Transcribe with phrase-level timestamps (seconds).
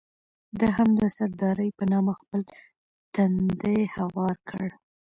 [0.59, 2.41] ده هم د سردارۍ په نامه خپل
[3.13, 4.67] تندی هوار کړ.